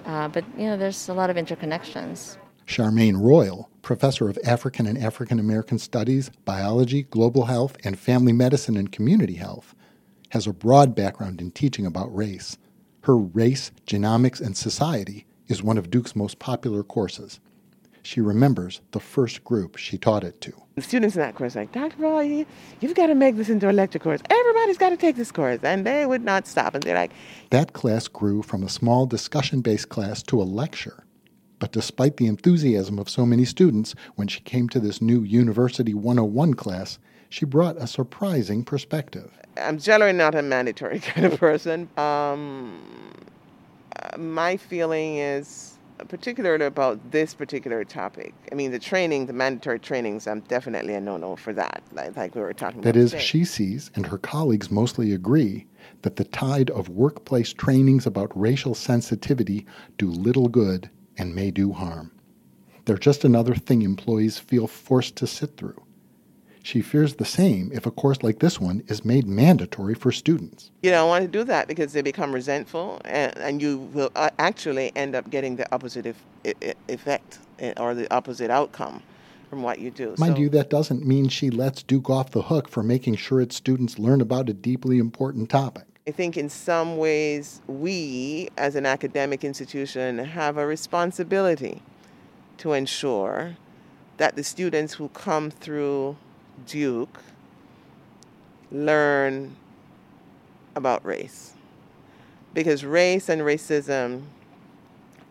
uh, 0.06 0.28
but 0.28 0.44
you 0.58 0.66
know 0.66 0.78
there's 0.78 1.08
a 1.08 1.14
lot 1.14 1.30
of 1.30 1.38
interconnections. 1.38 2.38
Charmaine 2.68 3.22
Royal, 3.22 3.70
professor 3.82 4.28
of 4.28 4.38
African 4.44 4.88
and 4.88 4.98
African 4.98 5.40
American 5.40 5.80
Studies, 5.80 6.32
Biology, 6.44 7.04
Global 7.04 7.46
Health, 7.46 7.78
and 7.86 7.98
Family 7.98 8.34
Medicine 8.34 8.76
and 8.76 8.92
Community 8.92 9.36
Health, 9.36 9.74
has 10.30 10.48
a 10.48 10.54
broad 10.54 10.96
background 10.96 11.40
in 11.40 11.52
teaching 11.52 11.86
about 11.86 12.14
race. 12.14 12.58
Her 13.02 13.16
Race, 13.16 13.72
Genomics, 13.86 14.42
and 14.42 14.58
Society 14.58 15.28
is 15.48 15.62
one 15.62 15.78
of 15.78 15.92
Duke's 15.92 16.16
most 16.16 16.40
popular 16.40 16.84
courses 16.84 17.40
she 18.06 18.22
remembers 18.22 18.82
the 18.92 19.00
first 19.00 19.44
group 19.44 19.78
she 19.78 19.98
taught 19.98 20.24
it 20.24 20.40
to. 20.42 20.54
The 20.76 20.82
students 20.82 21.16
in 21.16 21.22
that 21.22 21.36
course 21.36 21.56
like, 21.56 21.72
Dr. 21.72 21.96
Roy, 21.98 22.46
you've 22.80 22.96
got 22.96 23.08
to 23.08 23.16
make 23.16 23.36
this 23.36 23.50
into 23.50 23.70
a 23.70 23.74
lecture 23.74 24.00
course. 24.00 24.22
Everybody's 24.30 24.78
got 24.78 24.90
to 24.90 24.98
take 24.98 25.16
this 25.16 25.32
course. 25.32 25.60
And 25.64 25.86
they 25.86 26.06
would 26.06 26.24
not 26.24 26.46
stop. 26.48 26.76
And 26.76 26.84
they're 26.84 26.96
like, 26.96 27.12
That 27.50 27.74
class 27.74 28.08
grew 28.08 28.44
from 28.44 28.64
a 28.64 28.70
small 28.70 29.06
discussion 29.06 29.62
based 29.62 29.90
class 29.90 30.22
to 30.24 30.42
a 30.42 30.44
lecture. 30.44 31.04
But 31.58 31.72
despite 31.72 32.18
the 32.18 32.28
enthusiasm 32.28 33.00
of 33.00 33.10
so 33.10 33.26
many 33.26 33.46
students, 33.46 33.96
when 34.16 34.28
she 34.28 34.42
came 34.42 34.70
to 34.70 34.80
this 34.80 35.02
new 35.02 35.24
University 35.24 35.94
101 35.94 36.54
class, 36.54 37.00
she 37.30 37.46
brought 37.46 37.78
a 37.78 37.88
surprising 37.88 38.64
perspective. 38.64 39.32
I'm 39.58 39.80
generally 39.80 40.14
not 40.14 40.36
a 40.36 40.42
mandatory 40.42 41.00
kind 41.14 41.26
of 41.26 41.40
person. 41.40 41.90
Um, 41.98 42.80
uh, 43.96 44.18
my 44.18 44.58
feeling 44.58 45.18
is 45.18 45.75
particularly 46.08 46.66
about 46.66 47.12
this 47.12 47.34
particular 47.34 47.84
topic. 47.84 48.34
I 48.52 48.56
mean, 48.56 48.72
the 48.72 48.80
training, 48.80 49.26
the 49.26 49.34
mandatory 49.34 49.80
trainings, 49.80 50.28
I'm 50.28 50.42
definitely 50.42 50.94
a 50.94 51.02
no-no 51.02 51.36
for 51.36 51.54
that. 51.54 51.84
Like, 51.94 52.16
like 52.18 52.36
we 52.36 52.42
were 52.42 52.54
talking 52.54 52.82
that 52.82 52.90
about. 52.90 53.00
That 53.00 53.00
is, 53.00 53.12
today. 53.12 53.24
she 53.24 53.46
sees, 53.46 53.92
and 53.96 54.06
her 54.06 54.18
colleagues 54.18 54.70
mostly 54.70 55.14
agree, 55.14 55.68
that 56.02 56.18
the 56.18 56.26
tide 56.26 56.70
of 56.72 56.90
workplace 56.90 57.54
trainings 57.54 58.06
about 58.06 58.38
racial 58.40 58.76
sensitivity 58.76 59.66
do 59.98 60.10
little 60.10 60.48
good 60.48 60.90
and 61.18 61.34
may 61.34 61.52
do 61.52 61.72
harm. 61.72 62.12
They're 62.86 62.98
just 62.98 63.24
another 63.24 63.56
thing 63.56 63.82
employees 63.82 64.38
feel 64.38 64.68
forced 64.68 65.16
to 65.18 65.28
sit 65.28 65.58
through. 65.58 65.85
She 66.66 66.82
fears 66.82 67.14
the 67.14 67.26
same 67.26 67.70
if 67.72 67.86
a 67.86 67.92
course 67.92 68.24
like 68.24 68.40
this 68.40 68.60
one 68.60 68.82
is 68.88 69.06
made 69.06 69.28
mandatory 69.28 69.94
for 69.94 70.12
students. 70.12 70.72
You 70.82 70.90
don't 70.90 71.08
want 71.08 71.22
to 71.22 71.28
do 71.28 71.44
that 71.44 71.68
because 71.68 71.94
they 71.94 72.02
become 72.02 72.34
resentful 72.34 73.00
and, 73.06 73.38
and 73.38 73.62
you 73.62 73.78
will 73.94 74.10
uh, 74.16 74.32
actually 74.40 74.92
end 74.96 75.14
up 75.14 75.30
getting 75.30 75.58
the 75.58 75.72
opposite 75.72 76.16
effect 76.90 77.38
eh, 77.60 77.74
or 77.78 77.94
the 77.94 78.12
opposite 78.12 78.50
outcome 78.50 79.04
from 79.48 79.62
what 79.62 79.78
you 79.78 79.92
do. 79.92 80.16
Mind 80.18 80.38
so, 80.38 80.42
you, 80.42 80.50
that 80.50 80.72
doesn't 80.72 81.06
mean 81.06 81.30
she 81.30 81.52
lets 81.52 81.84
Duke 81.84 82.10
off 82.10 82.32
the 82.32 82.42
hook 82.42 82.68
for 82.68 82.82
making 82.82 83.18
sure 83.18 83.42
its 83.42 83.56
students 83.56 84.00
learn 84.00 84.20
about 84.20 84.50
a 84.50 84.54
deeply 84.54 84.98
important 84.98 85.52
topic. 85.52 85.86
I 86.08 86.12
think 86.12 86.36
in 86.36 86.50
some 86.50 86.98
ways 86.98 87.62
we, 87.68 88.50
as 88.58 88.76
an 88.76 88.88
academic 88.88 89.44
institution, 89.44 90.18
have 90.18 90.58
a 90.58 90.66
responsibility 90.66 91.84
to 92.58 92.74
ensure 92.74 93.56
that 94.18 94.36
the 94.36 94.44
students 94.44 94.96
who 94.96 95.10
come 95.10 95.52
through 95.52 96.18
Duke 96.66 97.22
learn 98.72 99.56
about 100.76 101.06
race. 101.06 101.54
Because 102.54 102.86
race 102.86 103.30
and 103.30 103.42
racism 103.42 104.24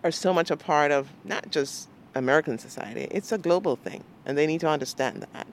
are 0.02 0.10
so 0.10 0.32
much 0.32 0.50
a 0.50 0.56
part 0.56 0.90
of 0.90 1.10
not 1.24 1.50
just 1.50 1.88
American 2.14 2.58
society, 2.58 3.08
it's 3.10 3.32
a 3.32 3.38
global 3.38 3.76
thing, 3.76 4.04
and 4.26 4.36
they 4.36 4.46
need 4.46 4.60
to 4.60 4.68
understand 4.68 5.26
that. 5.32 5.46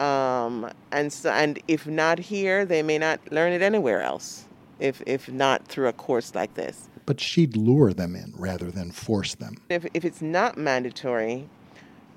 Um, 0.00 0.70
and 0.90 1.12
so, 1.12 1.30
and 1.30 1.58
if 1.68 1.86
not 1.86 2.18
here, 2.18 2.64
they 2.64 2.82
may 2.82 2.98
not 2.98 3.20
learn 3.30 3.52
it 3.52 3.62
anywhere 3.62 4.02
else. 4.02 4.46
If 4.80 5.02
if 5.06 5.28
not 5.28 5.66
through 5.68 5.86
a 5.86 5.92
course 5.92 6.34
like 6.34 6.54
this. 6.54 6.88
But 7.06 7.20
she'd 7.20 7.56
lure 7.56 7.92
them 7.92 8.16
in 8.16 8.32
rather 8.36 8.70
than 8.72 8.90
force 8.90 9.36
them. 9.36 9.54
If 9.68 9.86
if 9.94 10.04
it's 10.04 10.20
not 10.20 10.58
mandatory, 10.58 11.48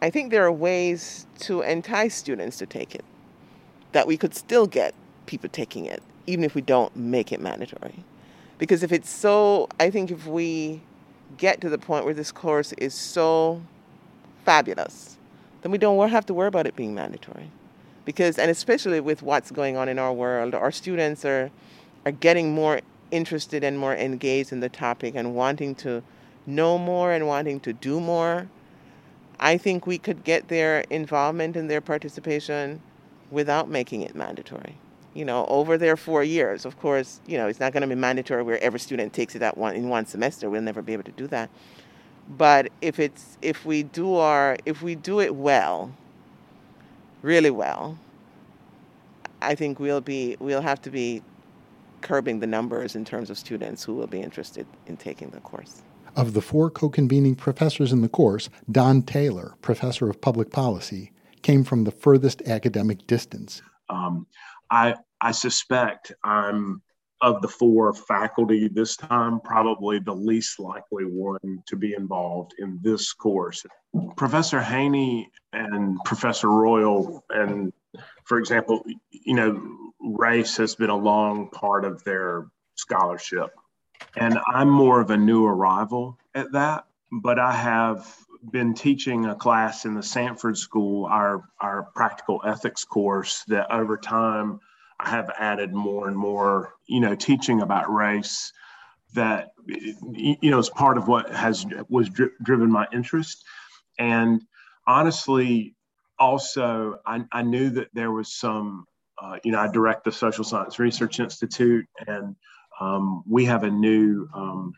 I 0.02 0.10
think 0.10 0.32
there 0.32 0.46
are 0.46 0.52
ways 0.52 1.26
to 1.40 1.62
entice 1.62 2.16
students 2.16 2.58
to 2.58 2.66
take 2.66 2.94
it 2.94 3.04
that 3.94 4.06
we 4.06 4.18
could 4.18 4.36
still 4.36 4.68
get 4.68 4.94
people 5.26 5.50
taking 5.50 5.86
it, 5.86 6.04
even 6.28 6.44
if 6.44 6.54
we 6.54 6.62
don't 6.62 6.96
make 6.96 7.32
it 7.32 7.42
mandatory. 7.42 8.04
Because 8.58 8.84
if 8.84 8.92
it's 8.92 9.10
so, 9.10 9.68
I 9.80 9.90
think 9.90 10.12
if 10.12 10.28
we 10.28 10.82
get 11.38 11.62
to 11.62 11.70
the 11.70 11.78
point 11.78 12.06
where 12.06 12.14
this 12.14 12.32
course 12.32 12.74
is 12.74 12.94
so 12.94 13.62
fabulous, 14.46 15.18
then 15.62 15.72
we 15.72 15.78
don't 15.78 16.10
have 16.10 16.26
to 16.28 16.34
worry 16.34 16.48
about 16.48 16.68
it 16.68 16.76
being 16.76 16.94
mandatory. 16.94 17.50
Because, 18.06 18.38
and 18.38 18.50
especially 18.50 19.00
with 19.00 19.22
what's 19.22 19.52
going 19.52 19.78
on 19.78 19.90
in 19.90 20.00
our 20.00 20.14
world, 20.14 20.56
our 20.56 20.72
students 20.72 21.26
are, 21.26 21.52
are 22.06 22.12
getting 22.12 22.54
more 22.54 22.82
interested 23.12 23.64
and 23.64 23.78
more 23.78 23.96
engaged 23.96 24.52
in 24.52 24.60
the 24.60 24.70
topic 24.70 25.16
and 25.16 25.36
wanting 25.36 25.76
to 25.76 26.04
know 26.46 26.78
more 26.78 27.12
and 27.12 27.28
wanting 27.28 27.60
to 27.62 27.74
do 27.74 28.00
more. 28.00 28.48
I 29.40 29.58
think 29.58 29.86
we 29.86 29.98
could 29.98 30.24
get 30.24 30.48
their 30.48 30.82
involvement 30.90 31.56
and 31.56 31.70
their 31.70 31.82
participation 31.82 32.82
without 33.30 33.70
making 33.70 34.02
it 34.02 34.16
mandatory. 34.16 34.76
You 35.14 35.26
know, 35.26 35.46
over 35.48 35.78
their 35.78 35.98
four 35.98 36.24
years, 36.24 36.66
of 36.66 36.80
course, 36.80 37.22
you 37.28 37.38
know, 37.38 37.48
it's 37.48 37.60
not 37.60 37.74
going 37.74 37.82
to 37.82 37.88
be 37.88 37.96
mandatory 37.96 38.44
where 38.44 38.62
every 38.62 38.80
student 38.80 39.14
takes 39.14 39.36
it 39.36 39.42
at 39.42 39.58
one 39.58 39.76
in 39.76 39.90
one 39.90 40.06
semester. 40.06 40.50
We'll 40.50 40.62
never 40.62 40.82
be 40.82 40.94
able 40.94 41.04
to 41.04 41.12
do 41.12 41.28
that. 41.28 41.50
But 42.30 42.72
if 42.82 43.00
it's 43.00 43.38
if 43.42 43.66
we 43.66 43.84
do 43.84 44.16
our 44.16 44.58
if 44.66 44.82
we 44.82 44.96
do 44.96 45.22
it 45.22 45.34
well, 45.34 45.94
really 47.22 47.50
well, 47.50 47.98
I 49.42 49.56
think 49.56 49.80
we'll 49.80 50.02
be 50.02 50.36
we'll 50.40 50.62
have 50.62 50.82
to 50.84 50.90
be 50.90 51.24
curbing 52.02 52.40
the 52.40 52.48
numbers 52.48 52.96
in 52.96 53.06
terms 53.06 53.30
of 53.30 53.38
students 53.38 53.84
who 53.84 53.94
will 53.94 54.08
be 54.08 54.22
interested 54.22 54.68
in 54.88 54.98
taking 54.98 55.30
the 55.30 55.40
course. 55.40 55.82
Of 56.18 56.34
the 56.34 56.42
four 56.42 56.72
co 56.72 56.90
convening 56.90 57.36
professors 57.36 57.94
in 57.94 58.02
the 58.02 58.10
course, 58.10 58.50
Don 58.72 59.04
Taylor, 59.04 59.56
professor 59.62 60.10
of 60.10 60.20
public 60.20 60.50
policy, 60.50 61.12
came 61.44 61.64
from 61.64 61.84
the 61.84 61.92
furthest 61.92 62.42
academic 62.48 63.06
distance. 63.06 63.62
Um, 63.88 64.26
I, 64.72 64.96
I 65.22 65.32
suspect 65.32 66.12
I'm 66.24 66.82
of 67.22 67.44
the 67.44 67.48
four 67.48 67.94
faculty 67.94 68.68
this 68.68 68.96
time, 68.98 69.40
probably 69.42 70.00
the 70.00 70.14
least 70.14 70.60
likely 70.60 71.04
one 71.04 71.62
to 71.68 71.76
be 71.76 71.94
involved 71.94 72.56
in 72.58 72.80
this 72.82 73.14
course. 73.14 73.64
Professor 74.16 74.60
Haynie 74.60 75.30
and 75.54 76.00
Professor 76.04 76.50
Royal, 76.50 77.24
and 77.30 77.72
for 78.26 78.40
example, 78.40 78.84
you 79.12 79.36
know, 79.36 79.62
race 80.00 80.58
has 80.58 80.74
been 80.74 80.90
a 80.90 80.98
long 80.98 81.50
part 81.52 81.86
of 81.86 82.04
their 82.04 82.48
scholarship. 82.76 83.52
And 84.16 84.40
I'm 84.48 84.70
more 84.70 85.02
of 85.02 85.10
a 85.10 85.18
new 85.18 85.46
arrival 85.46 86.18
at 86.34 86.52
that, 86.54 86.86
but 87.12 87.40
I 87.40 87.54
have 87.54 88.16
been 88.52 88.74
teaching 88.74 89.26
a 89.26 89.36
class 89.36 89.86
in 89.86 89.94
the 89.94 90.04
Sanford 90.04 90.58
School, 90.58 91.06
our, 91.06 91.44
our 91.60 91.84
practical 91.96 92.42
ethics 92.46 92.86
course, 92.86 93.44
that 93.48 93.72
over 93.72 93.98
time 93.98 94.60
I 95.00 95.10
have 95.10 95.32
added 95.38 95.74
more 95.74 96.08
and 96.08 96.18
more, 96.18 96.74
you 96.88 97.00
know, 97.00 97.16
teaching 97.16 97.62
about 97.62 97.92
race 97.94 98.54
that, 99.14 99.52
you 99.68 100.52
know, 100.52 100.60
is 100.60 100.70
part 100.70 100.98
of 100.98 101.08
what 101.08 101.32
has 101.32 101.66
was 101.90 102.10
dri- 102.10 102.30
driven 102.44 102.72
my 102.72 102.88
interest. 102.92 103.44
And 104.00 104.42
honestly, 104.86 105.76
also, 106.20 107.00
I, 107.06 107.24
I 107.32 107.42
knew 107.44 107.70
that 107.72 107.90
there 107.94 108.12
was 108.12 108.34
some, 108.34 108.86
uh, 109.22 109.38
you 109.44 109.52
know, 109.52 109.60
I 109.60 109.72
direct 109.72 110.04
the 110.04 110.12
Social 110.12 110.44
Science 110.44 110.80
Research 110.80 111.20
Institute 111.20 111.86
and 112.06 112.36
um, 112.80 113.24
we 113.28 113.46
have 113.46 113.64
a 113.64 113.72
new, 113.72 114.28
um, 114.34 114.74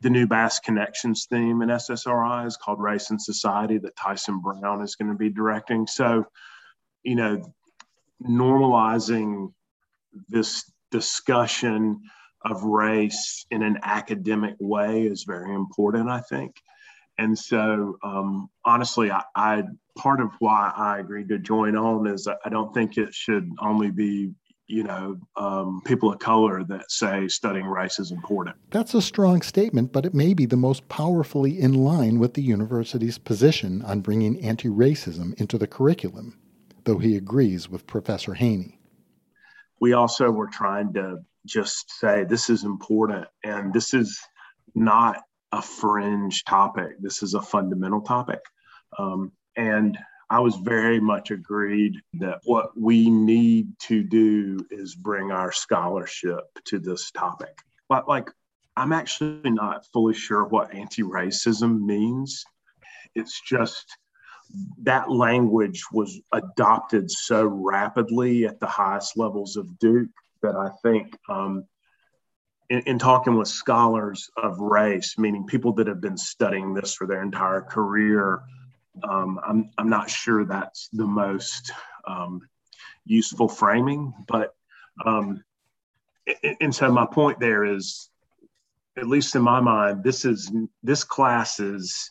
the 0.00 0.10
new 0.10 0.26
Bass 0.26 0.60
Connections 0.60 1.26
theme 1.30 1.62
in 1.62 1.68
SSRI 1.68 2.46
is 2.46 2.56
called 2.56 2.80
Race 2.80 3.10
and 3.10 3.20
Society 3.20 3.78
that 3.78 3.96
Tyson 3.96 4.40
Brown 4.40 4.82
is 4.82 4.96
going 4.96 5.10
to 5.10 5.16
be 5.16 5.30
directing. 5.30 5.86
So, 5.86 6.26
you 7.02 7.14
know, 7.14 7.42
normalizing 8.22 9.52
this 10.28 10.70
discussion 10.90 12.00
of 12.44 12.62
race 12.62 13.46
in 13.50 13.62
an 13.62 13.78
academic 13.82 14.54
way 14.60 15.02
is 15.02 15.24
very 15.24 15.54
important, 15.54 16.08
I 16.08 16.20
think. 16.20 16.54
And 17.18 17.38
so, 17.38 17.96
um, 18.02 18.48
honestly, 18.64 19.10
I, 19.10 19.22
I, 19.34 19.62
part 19.96 20.20
of 20.20 20.30
why 20.40 20.72
I 20.76 20.98
agreed 20.98 21.28
to 21.28 21.38
join 21.38 21.76
on 21.76 22.06
is 22.06 22.26
I 22.26 22.48
don't 22.48 22.74
think 22.74 22.98
it 22.98 23.14
should 23.14 23.50
only 23.60 23.90
be 23.90 24.32
you 24.66 24.82
know, 24.82 25.18
um, 25.36 25.82
people 25.84 26.12
of 26.12 26.18
color 26.18 26.64
that 26.64 26.90
say 26.90 27.28
studying 27.28 27.66
race 27.66 27.98
is 27.98 28.10
important. 28.10 28.56
That's 28.70 28.94
a 28.94 29.02
strong 29.02 29.42
statement, 29.42 29.92
but 29.92 30.06
it 30.06 30.14
may 30.14 30.32
be 30.32 30.46
the 30.46 30.56
most 30.56 30.88
powerfully 30.88 31.60
in 31.60 31.74
line 31.74 32.18
with 32.18 32.34
the 32.34 32.42
university's 32.42 33.18
position 33.18 33.82
on 33.82 34.00
bringing 34.00 34.42
anti 34.42 34.68
racism 34.68 35.38
into 35.38 35.58
the 35.58 35.66
curriculum, 35.66 36.38
though 36.84 36.98
he 36.98 37.16
agrees 37.16 37.68
with 37.68 37.86
Professor 37.86 38.34
Haynie. 38.34 38.78
We 39.80 39.92
also 39.92 40.30
were 40.30 40.48
trying 40.48 40.94
to 40.94 41.18
just 41.46 41.90
say 42.00 42.24
this 42.24 42.48
is 42.48 42.64
important 42.64 43.26
and 43.44 43.72
this 43.72 43.92
is 43.92 44.18
not 44.74 45.20
a 45.52 45.60
fringe 45.60 46.44
topic, 46.44 46.92
this 47.00 47.22
is 47.22 47.34
a 47.34 47.42
fundamental 47.42 48.00
topic. 48.00 48.40
Um, 48.98 49.32
and 49.56 49.98
I 50.30 50.40
was 50.40 50.56
very 50.56 51.00
much 51.00 51.30
agreed 51.30 52.00
that 52.14 52.40
what 52.44 52.78
we 52.78 53.10
need 53.10 53.78
to 53.80 54.02
do 54.02 54.58
is 54.70 54.94
bring 54.94 55.30
our 55.30 55.52
scholarship 55.52 56.44
to 56.66 56.78
this 56.78 57.10
topic. 57.10 57.58
But 57.88 58.08
like, 58.08 58.30
I'm 58.76 58.92
actually 58.92 59.50
not 59.50 59.86
fully 59.92 60.14
sure 60.14 60.44
what 60.44 60.74
anti 60.74 61.02
racism 61.02 61.80
means. 61.80 62.44
It's 63.14 63.40
just 63.40 63.96
that 64.82 65.10
language 65.10 65.84
was 65.92 66.20
adopted 66.32 67.10
so 67.10 67.44
rapidly 67.44 68.46
at 68.46 68.60
the 68.60 68.66
highest 68.66 69.16
levels 69.16 69.56
of 69.56 69.78
Duke 69.78 70.10
that 70.42 70.56
I 70.56 70.70
think 70.82 71.16
um, 71.28 71.64
in, 72.68 72.80
in, 72.80 72.98
talking 72.98 73.36
with 73.36 73.48
scholars 73.48 74.30
of 74.36 74.58
race, 74.58 75.16
meaning 75.18 75.46
people 75.46 75.72
that 75.74 75.86
have 75.86 76.00
been 76.00 76.16
studying 76.16 76.74
this 76.74 76.94
for 76.94 77.06
their 77.06 77.22
entire 77.22 77.62
career, 77.62 78.42
um, 79.02 79.40
I'm, 79.46 79.70
I'm 79.78 79.88
not 79.88 80.10
sure 80.10 80.44
that's 80.44 80.88
the 80.92 81.06
most 81.06 81.72
um, 82.06 82.40
useful 83.04 83.48
framing, 83.48 84.14
but 84.28 84.54
um, 85.04 85.42
and 86.60 86.74
so 86.74 86.90
my 86.90 87.06
point 87.06 87.40
there 87.40 87.64
is, 87.64 88.08
at 88.96 89.08
least 89.08 89.34
in 89.34 89.42
my 89.42 89.60
mind, 89.60 90.04
this 90.04 90.24
is 90.24 90.50
this 90.82 91.04
class 91.04 91.60
is. 91.60 92.10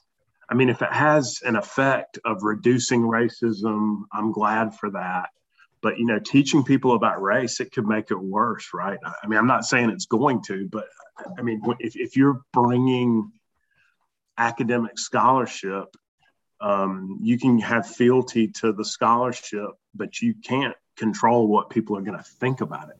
I 0.49 0.55
mean, 0.55 0.69
if 0.69 0.81
it 0.81 0.91
has 0.91 1.39
an 1.45 1.55
effect 1.55 2.19
of 2.25 2.43
reducing 2.43 3.01
racism, 3.01 4.01
I'm 4.11 4.31
glad 4.31 4.75
for 4.75 4.91
that. 4.91 5.29
But 5.81 5.97
you 5.97 6.05
know, 6.05 6.19
teaching 6.19 6.63
people 6.63 6.93
about 6.95 7.21
race, 7.21 7.59
it 7.59 7.71
could 7.71 7.87
make 7.87 8.11
it 8.11 8.19
worse, 8.19 8.69
right? 8.73 8.99
I 9.05 9.27
mean, 9.27 9.39
I'm 9.39 9.47
not 9.47 9.65
saying 9.65 9.89
it's 9.89 10.05
going 10.05 10.43
to, 10.43 10.67
but 10.69 10.85
I 11.37 11.41
mean, 11.41 11.61
if, 11.79 11.95
if 11.95 12.17
you're 12.17 12.41
bringing 12.51 13.31
academic 14.37 14.99
scholarship 14.99 15.95
um, 16.61 17.19
you 17.21 17.37
can 17.37 17.59
have 17.59 17.87
fealty 17.87 18.47
to 18.47 18.71
the 18.71 18.85
scholarship, 18.85 19.71
but 19.93 20.21
you 20.21 20.33
can't 20.45 20.75
control 20.97 21.47
what 21.47 21.69
people 21.69 21.97
are 21.97 22.01
going 22.01 22.17
to 22.17 22.23
think 22.23 22.61
about 22.61 22.89
it. 22.89 22.97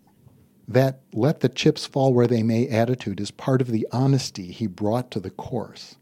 That 0.68 1.02
let 1.14 1.42
the 1.42 1.50
chips 1.50 1.86
fall 1.86 2.14
where 2.14 2.28
they 2.28 2.44
may 2.44 2.68
attitude 2.68 3.20
is 3.20 3.32
part 3.32 3.62
of 3.62 3.68
the 3.68 3.88
honesty 3.92 4.52
he 4.52 4.68
brought 4.68 5.12
to 5.12 5.20
the 5.20 5.30
course. 5.30 5.98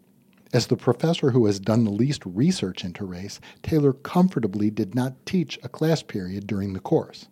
As 0.54 0.68
the 0.68 0.78
professor 0.78 1.32
who 1.32 1.46
has 1.46 1.60
done 1.60 1.86
the 1.86 1.92
least 1.92 2.24
research 2.26 2.84
into 2.84 3.06
race, 3.06 3.40
Taylor 3.64 3.94
comfortably 3.94 4.70
did 4.70 4.94
not 4.94 5.26
teach 5.26 5.58
a 5.64 5.70
class 5.70 6.04
period 6.04 6.46
during 6.46 6.74
the 6.74 6.80
course. 6.80 7.28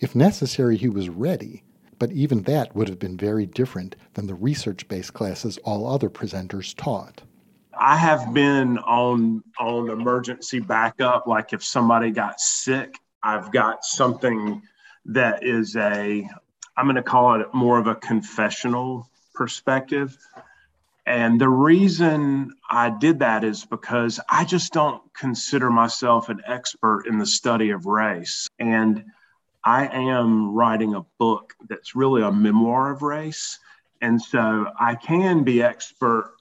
If 0.00 0.14
necessary, 0.14 0.76
he 0.76 0.88
was 0.88 1.08
ready, 1.08 1.64
but 1.98 2.12
even 2.12 2.42
that 2.42 2.74
would 2.74 2.88
have 2.88 2.98
been 2.98 3.16
very 3.16 3.46
different 3.46 3.96
than 4.14 4.26
the 4.26 4.34
research 4.34 4.86
based 4.88 5.12
classes 5.12 5.58
all 5.58 5.86
other 5.86 6.08
presenters 6.08 6.74
taught. 6.74 7.22
I 7.78 7.96
have 7.96 8.32
been 8.32 8.78
on 8.78 9.42
on 9.58 9.90
emergency 9.90 10.60
backup. 10.60 11.26
Like 11.26 11.52
if 11.52 11.64
somebody 11.64 12.10
got 12.10 12.40
sick, 12.40 12.94
I've 13.22 13.52
got 13.52 13.84
something 13.84 14.62
that 15.06 15.44
is 15.44 15.76
a 15.76 16.28
I'm 16.76 16.84
going 16.84 16.96
to 16.96 17.02
call 17.02 17.40
it 17.40 17.54
more 17.54 17.78
of 17.78 17.86
a 17.86 17.94
confessional 17.94 19.08
perspective. 19.34 20.16
And 21.06 21.40
the 21.40 21.48
reason 21.48 22.52
I 22.68 22.90
did 22.90 23.20
that 23.20 23.44
is 23.44 23.64
because 23.64 24.18
I 24.28 24.44
just 24.44 24.72
don't 24.72 25.02
consider 25.14 25.70
myself 25.70 26.28
an 26.28 26.42
expert 26.44 27.06
in 27.06 27.18
the 27.18 27.26
study 27.26 27.70
of 27.70 27.86
race. 27.86 28.48
And 28.58 29.04
I 29.64 29.86
am 29.86 30.52
writing 30.52 30.94
a 30.94 31.06
book 31.18 31.54
that's 31.68 31.94
really 31.94 32.22
a 32.22 32.32
memoir 32.32 32.90
of 32.90 33.02
race. 33.02 33.58
And 34.00 34.20
so 34.20 34.66
I 34.78 34.96
can 34.96 35.44
be 35.44 35.62
expert 35.62 36.35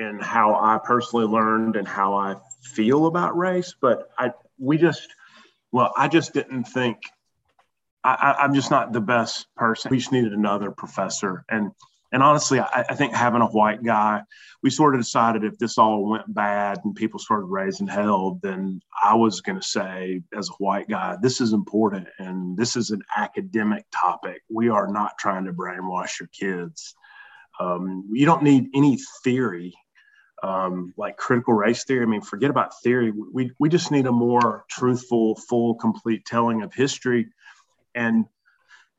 and 0.00 0.22
how 0.22 0.54
I 0.54 0.78
personally 0.82 1.26
learned 1.26 1.76
and 1.76 1.86
how 1.86 2.14
I 2.14 2.36
feel 2.62 3.06
about 3.06 3.36
race. 3.36 3.74
But 3.80 4.10
I, 4.18 4.32
we 4.58 4.78
just, 4.78 5.08
well, 5.72 5.92
I 5.96 6.08
just 6.08 6.34
didn't 6.34 6.64
think 6.64 6.98
I, 8.02 8.36
am 8.40 8.54
just 8.54 8.70
not 8.70 8.92
the 8.92 9.00
best 9.00 9.46
person. 9.56 9.90
We 9.90 9.98
just 9.98 10.12
needed 10.12 10.32
another 10.32 10.70
professor. 10.70 11.44
And 11.48 11.72
and 12.12 12.24
honestly, 12.24 12.58
I, 12.58 12.84
I, 12.88 12.94
think 12.96 13.14
having 13.14 13.40
a 13.40 13.46
white 13.46 13.84
guy, 13.84 14.22
we 14.64 14.70
sort 14.70 14.96
of 14.96 15.00
decided 15.00 15.44
if 15.44 15.58
this 15.58 15.78
all 15.78 16.08
went 16.08 16.34
bad 16.34 16.80
and 16.84 16.92
people 16.92 17.20
started 17.20 17.44
raising 17.44 17.86
hell, 17.86 18.40
then 18.42 18.80
I 19.04 19.14
was 19.14 19.40
going 19.40 19.60
to 19.60 19.66
say, 19.66 20.20
as 20.36 20.48
a 20.48 20.54
white 20.54 20.88
guy, 20.88 21.18
this 21.22 21.40
is 21.40 21.52
important 21.52 22.08
and 22.18 22.56
this 22.56 22.74
is 22.74 22.90
an 22.90 23.02
academic 23.16 23.84
topic. 23.92 24.42
We 24.50 24.68
are 24.70 24.88
not 24.88 25.18
trying 25.18 25.44
to 25.44 25.52
brainwash 25.52 26.18
your 26.18 26.28
kids. 26.36 26.96
Um, 27.60 28.08
you 28.10 28.26
don't 28.26 28.42
need 28.42 28.70
any 28.74 28.98
theory 29.22 29.72
um, 30.42 30.94
like 30.96 31.16
critical 31.16 31.54
race 31.54 31.84
theory. 31.84 32.02
I 32.02 32.06
mean, 32.06 32.20
forget 32.20 32.50
about 32.50 32.80
theory. 32.82 33.12
We, 33.12 33.52
we 33.58 33.68
just 33.68 33.90
need 33.90 34.06
a 34.06 34.12
more 34.12 34.64
truthful, 34.68 35.36
full, 35.36 35.74
complete 35.74 36.24
telling 36.24 36.62
of 36.62 36.72
history. 36.72 37.28
And 37.94 38.26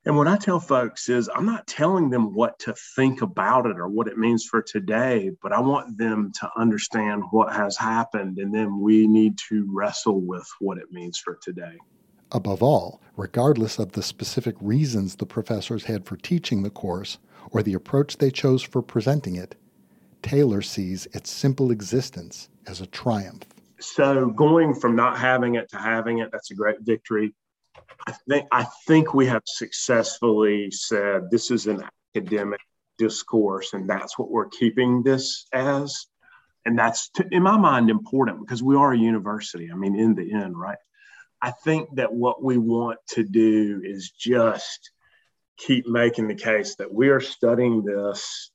and 0.04 0.18
what 0.18 0.28
I 0.28 0.36
tell 0.36 0.60
folks 0.60 1.10
is 1.10 1.30
I'm 1.34 1.46
not 1.46 1.68
telling 1.68 2.10
them 2.10 2.34
what 2.34 2.58
to 2.60 2.74
think 2.96 3.22
about 3.22 3.68
it 3.68 3.78
or 3.78 3.88
what 3.88 4.08
it 4.08 4.18
means 4.18 4.44
for 4.44 4.60
today, 4.60 5.30
but 5.44 5.54
I 5.54 5.60
want 5.60 5.96
them 5.96 6.32
to 6.40 6.50
understand 6.58 7.24
what 7.30 7.54
has 7.54 7.78
happened. 7.78 8.40
And 8.40 8.54
then 8.54 8.80
we 8.80 9.06
need 9.06 9.38
to 9.50 9.70
wrestle 9.72 10.20
with 10.20 10.50
what 10.60 10.80
it 10.80 10.92
means 10.92 11.20
for 11.20 11.38
today. 11.44 11.78
Above 12.32 12.64
all, 12.64 13.00
regardless 13.16 13.78
of 13.78 13.92
the 13.92 14.02
specific 14.02 14.56
reasons 14.60 15.18
the 15.18 15.26
professors 15.28 15.84
had 15.84 16.06
for 16.06 16.18
teaching 16.18 16.64
the 16.64 16.72
course 16.72 17.20
or 17.52 17.62
the 17.62 17.76
approach 17.76 18.18
they 18.18 18.32
chose 18.32 18.64
for 18.64 18.82
presenting 18.82 19.36
it, 19.36 19.54
Taylor 20.22 20.62
sees 20.62 21.08
its 21.14 21.32
simple 21.32 21.72
existence 21.72 22.50
as 22.68 22.82
a 22.82 22.88
triumph. 22.88 23.44
So 23.80 24.28
going 24.28 24.76
from 24.76 24.96
not 24.96 25.18
having 25.18 25.56
it 25.56 25.70
to 25.70 25.78
having 25.78 26.20
it, 26.20 26.30
that's 26.32 26.52
a 26.52 26.56
great 26.56 26.82
victory. 26.82 27.34
I 28.08 28.14
think 28.30 28.48
I 28.52 28.66
think 28.88 29.14
we 29.14 29.26
have 29.28 29.42
successfully 29.46 30.72
said 30.72 31.32
this 31.32 31.52
is 31.52 31.68
an 31.68 31.84
academic 32.16 32.60
discourse, 32.98 33.74
and 33.74 33.90
that's 33.90 34.18
what 34.18 34.30
we're 34.30 34.50
keeping 34.50 35.04
this 35.04 35.48
as. 35.52 36.06
And 36.66 36.78
that's, 36.78 37.10
to, 37.16 37.28
in 37.32 37.42
my 37.42 37.58
mind, 37.58 37.90
important 37.90 38.40
because 38.40 38.62
we 38.62 38.76
are 38.76 38.94
a 38.94 38.98
university. 38.98 39.72
I 39.72 39.76
mean, 39.76 39.96
in 39.96 40.14
the 40.14 40.32
end, 40.32 40.56
right? 40.58 40.78
I 41.42 41.52
think 41.52 41.90
that 41.96 42.14
what 42.14 42.44
we 42.44 42.60
want 42.60 43.00
to 43.10 43.24
do 43.24 43.82
is 43.84 44.12
just 44.12 44.92
keep 45.58 45.88
making 45.88 46.28
the 46.28 46.36
case 46.36 46.76
that 46.76 46.94
we 46.94 47.10
are 47.10 47.20
studying 47.20 47.84
this 47.84 48.52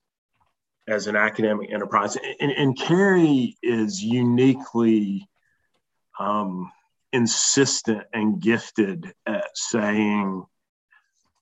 as 0.88 1.06
an 1.06 1.16
academic 1.16 1.72
enterprise. 1.72 2.16
And, 2.40 2.52
and 2.52 2.78
Kerry 2.78 3.56
is 3.62 4.02
uniquely 4.02 5.28
um, 6.18 6.70
insistent 7.12 8.04
and 8.12 8.40
gifted 8.40 9.12
at 9.26 9.46
saying, 9.54 10.44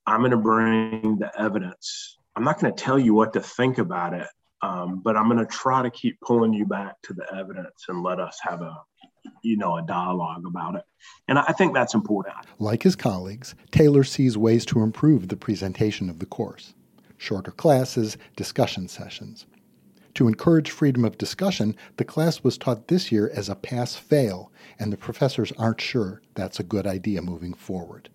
I'm 0.06 0.20
going 0.20 0.32
to 0.32 0.36
bring 0.36 1.18
the 1.18 1.30
evidence. 1.38 2.18
I'm 2.36 2.44
not 2.44 2.60
going 2.60 2.74
to 2.74 2.82
tell 2.82 2.98
you 2.98 3.14
what 3.14 3.32
to 3.34 3.40
think 3.40 3.78
about 3.78 4.14
it, 4.14 4.26
um, 4.62 5.00
but 5.04 5.16
I'm 5.16 5.28
going 5.28 5.38
to 5.38 5.46
try 5.46 5.82
to 5.82 5.90
keep 5.90 6.20
pulling 6.20 6.52
you 6.52 6.66
back 6.66 7.00
to 7.04 7.14
the 7.14 7.26
evidence 7.34 7.84
and 7.88 8.02
let 8.02 8.20
us 8.20 8.38
have 8.42 8.60
a, 8.60 8.74
you 9.42 9.56
know, 9.56 9.76
a 9.76 9.82
dialogue 9.82 10.44
about 10.46 10.74
it. 10.74 10.82
And 11.28 11.38
I 11.38 11.52
think 11.52 11.74
that's 11.74 11.94
important. 11.94 12.34
Like 12.58 12.82
his 12.82 12.96
colleagues, 12.96 13.54
Taylor 13.70 14.04
sees 14.04 14.36
ways 14.36 14.66
to 14.66 14.80
improve 14.80 15.28
the 15.28 15.36
presentation 15.36 16.10
of 16.10 16.18
the 16.18 16.26
course 16.26 16.74
shorter 17.16 17.50
classes, 17.50 18.16
discussion 18.37 18.88
sessions. 18.88 19.47
To 20.14 20.28
encourage 20.28 20.71
freedom 20.71 21.04
of 21.04 21.18
discussion, 21.18 21.75
the 21.97 22.04
class 22.04 22.44
was 22.44 22.56
taught 22.56 22.87
this 22.87 23.11
year 23.11 23.30
as 23.35 23.49
a 23.49 23.56
pass 23.56 23.97
fail, 23.97 24.52
and 24.78 24.92
the 24.92 24.97
professors 24.97 25.52
aren't 25.59 25.80
sure 25.80 26.23
that's 26.35 26.61
a 26.61 26.64
good 26.64 26.87
idea 26.87 27.21
moving 27.21 27.52
forward. 27.52 28.09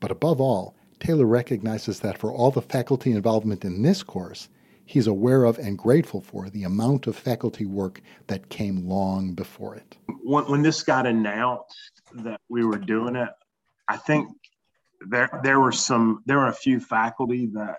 But 0.00 0.10
above 0.10 0.40
all, 0.40 0.74
Taylor 1.00 1.26
recognizes 1.26 2.00
that 2.00 2.18
for 2.18 2.32
all 2.32 2.50
the 2.50 2.60
faculty 2.60 3.12
involvement 3.12 3.64
in 3.64 3.82
this 3.82 4.02
course, 4.02 4.48
he's 4.84 5.06
aware 5.06 5.44
of 5.44 5.58
and 5.58 5.78
grateful 5.78 6.20
for 6.20 6.50
the 6.50 6.64
amount 6.64 7.06
of 7.06 7.16
faculty 7.16 7.64
work 7.64 8.00
that 8.26 8.48
came 8.48 8.86
long 8.88 9.32
before 9.32 9.74
it. 9.74 9.96
When, 10.22 10.44
when 10.50 10.62
this 10.62 10.82
got 10.82 11.06
announced 11.06 12.02
that 12.14 12.40
we 12.48 12.64
were 12.64 12.78
doing 12.78 13.16
it, 13.16 13.30
I 13.88 13.96
think 13.96 14.28
there 15.08 15.30
there 15.42 15.60
were 15.60 15.72
some 15.72 16.22
there 16.26 16.38
were 16.38 16.48
a 16.48 16.52
few 16.52 16.80
faculty 16.80 17.46
that 17.54 17.78